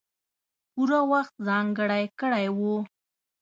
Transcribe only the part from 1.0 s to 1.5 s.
وخت